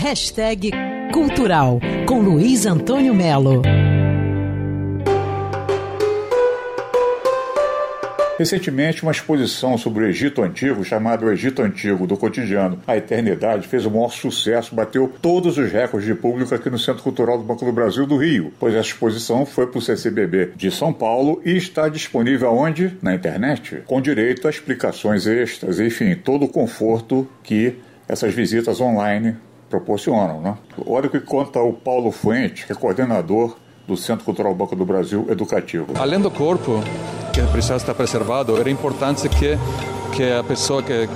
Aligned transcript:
Hashtag 0.00 0.70
Cultural 1.12 1.80
com 2.06 2.20
Luiz 2.20 2.66
Antônio 2.66 3.12
Melo. 3.12 3.62
Recentemente, 8.38 9.02
uma 9.02 9.10
exposição 9.10 9.76
sobre 9.76 10.04
o 10.04 10.06
Egito 10.06 10.40
Antigo, 10.40 10.84
chamada 10.84 11.26
O 11.26 11.32
Egito 11.32 11.62
Antigo 11.62 12.06
do 12.06 12.16
Cotidiano 12.16 12.80
à 12.86 12.96
Eternidade, 12.96 13.66
fez 13.66 13.86
o 13.86 13.90
maior 13.90 14.12
sucesso, 14.12 14.72
bateu 14.72 15.12
todos 15.20 15.58
os 15.58 15.72
recordes 15.72 16.06
de 16.06 16.14
público 16.14 16.54
aqui 16.54 16.70
no 16.70 16.78
Centro 16.78 17.02
Cultural 17.02 17.36
do 17.36 17.42
Banco 17.42 17.64
do 17.64 17.72
Brasil 17.72 18.06
do 18.06 18.16
Rio, 18.16 18.52
pois 18.60 18.74
essa 18.74 18.90
exposição 18.90 19.44
foi 19.44 19.66
para 19.66 19.80
o 19.80 19.82
CCBB 19.82 20.52
de 20.54 20.70
São 20.70 20.92
Paulo 20.92 21.42
e 21.44 21.56
está 21.56 21.88
disponível 21.88 22.52
onde? 22.52 22.96
Na 23.02 23.16
internet, 23.16 23.82
com 23.84 24.00
direito 24.00 24.46
a 24.46 24.50
explicações 24.50 25.26
extras, 25.26 25.80
enfim, 25.80 26.14
todo 26.14 26.44
o 26.44 26.48
conforto 26.48 27.28
que 27.42 27.74
essas 28.08 28.32
visitas 28.32 28.80
online 28.80 29.36
proporcionam. 29.68 30.40
Né? 30.40 30.56
Olha 30.86 31.06
o 31.06 31.10
que 31.10 31.20
conta 31.20 31.60
o 31.60 31.72
Paulo 31.72 32.10
Fuente, 32.10 32.66
que 32.66 32.72
é 32.72 32.74
coordenador 32.74 33.56
do 33.86 33.96
Centro 33.96 34.24
Cultural 34.24 34.54
Banco 34.54 34.76
do 34.76 34.84
Brasil 34.84 35.26
Educativo. 35.30 35.86
Além 35.98 36.20
do 36.20 36.30
corpo, 36.30 36.82
que 37.32 37.40
precisa 37.52 37.76
estar 37.76 37.94
preservado, 37.94 38.56
era 38.58 38.70
importante 38.70 39.28
que, 39.28 39.58
que 40.14 40.30
a 40.30 40.44
pessoa 40.44 40.82
que 40.82 41.08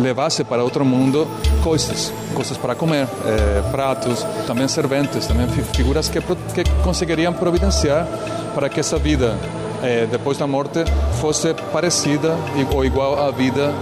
levasse 0.00 0.44
para 0.44 0.62
outro 0.62 0.84
mundo 0.84 1.26
coisas, 1.62 2.12
coisas 2.34 2.56
para 2.56 2.74
comer, 2.74 3.06
eh, 3.26 3.62
pratos, 3.70 4.24
também 4.46 4.68
serventes, 4.68 5.26
também 5.26 5.48
figuras 5.48 6.08
que, 6.08 6.20
que 6.20 6.64
conseguiriam 6.82 7.32
providenciar 7.32 8.06
para 8.54 8.68
que 8.68 8.80
essa 8.80 8.96
vida 8.96 9.36
eh, 9.82 10.06
depois 10.10 10.38
da 10.38 10.46
morte 10.46 10.84
fosse 11.20 11.52
parecida 11.72 12.36
ou 12.72 12.84
igual 12.84 13.20
à 13.20 13.30
vida 13.30 13.72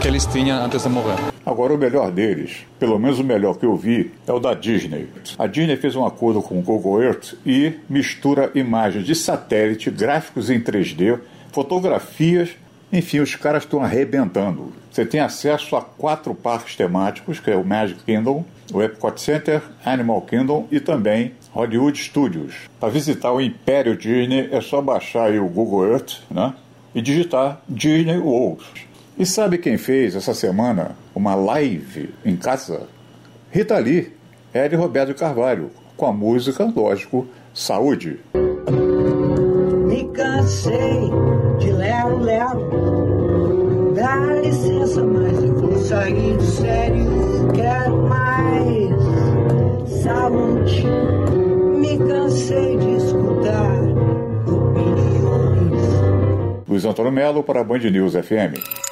que 0.00 0.08
eles 0.08 0.26
tinham 0.26 0.64
antes 0.64 0.82
de 0.82 0.88
morrer. 0.88 1.31
Agora, 1.52 1.74
o 1.74 1.78
melhor 1.78 2.10
deles, 2.10 2.64
pelo 2.78 2.98
menos 2.98 3.18
o 3.18 3.24
melhor 3.24 3.58
que 3.58 3.66
eu 3.66 3.76
vi, 3.76 4.10
é 4.26 4.32
o 4.32 4.38
da 4.38 4.54
Disney. 4.54 5.06
A 5.38 5.46
Disney 5.46 5.76
fez 5.76 5.94
um 5.94 6.06
acordo 6.06 6.40
com 6.40 6.58
o 6.58 6.62
Google 6.62 7.02
Earth 7.02 7.34
e 7.44 7.74
mistura 7.90 8.50
imagens 8.54 9.04
de 9.04 9.14
satélite, 9.14 9.90
gráficos 9.90 10.48
em 10.48 10.58
3D, 10.58 11.20
fotografias, 11.52 12.56
enfim, 12.90 13.20
os 13.20 13.36
caras 13.36 13.64
estão 13.64 13.84
arrebentando. 13.84 14.72
Você 14.90 15.04
tem 15.04 15.20
acesso 15.20 15.76
a 15.76 15.82
quatro 15.82 16.34
parques 16.34 16.74
temáticos, 16.74 17.38
que 17.38 17.50
é 17.50 17.56
o 17.56 17.62
Magic 17.64 18.02
Kingdom, 18.02 18.46
o 18.72 18.82
Epcot 18.82 19.20
Center, 19.20 19.60
Animal 19.84 20.22
Kingdom 20.22 20.66
e 20.70 20.80
também 20.80 21.32
Hollywood 21.52 21.98
Studios. 21.98 22.54
Para 22.80 22.88
visitar 22.88 23.30
o 23.30 23.42
Império 23.42 23.94
Disney 23.94 24.48
é 24.50 24.62
só 24.62 24.80
baixar 24.80 25.30
o 25.32 25.48
Google 25.48 25.86
Earth 25.86 26.14
né, 26.30 26.54
e 26.94 27.02
digitar 27.02 27.60
Disney 27.68 28.16
World. 28.16 28.64
E 29.18 29.26
sabe 29.26 29.58
quem 29.58 29.76
fez 29.76 30.16
essa 30.16 30.32
semana 30.34 30.92
uma 31.14 31.34
live 31.34 32.14
em 32.24 32.34
casa? 32.36 32.88
Rita 33.50 33.78
Lee, 33.78 34.12
Ed 34.54 34.74
Roberto 34.74 35.14
Carvalho, 35.14 35.70
com 35.96 36.06
a 36.06 36.12
música, 36.12 36.64
lógico, 36.64 37.26
Saúde. 37.54 38.18
Me 39.86 40.04
cansei 40.14 41.10
de 41.58 41.70
lero, 41.72 42.18
lero. 42.20 43.92
Dá 43.94 44.16
licença, 44.42 45.04
mas 45.04 45.42
eu 45.42 45.54
vou 45.54 45.76
sair 45.78 46.36
de 46.38 46.46
sério. 46.46 47.06
Quero 47.54 48.02
mais 48.08 48.90
saúde. 50.02 50.86
Me 51.78 51.98
cansei 51.98 52.78
de 52.78 52.96
escutar 52.96 53.82
opiniões. 54.48 55.82
Luiz 56.66 56.84
Antônio 56.86 57.12
Melo 57.12 57.42
para 57.44 57.60
a 57.60 57.64
Band 57.64 57.80
News 57.90 58.14
FM. 58.14 58.91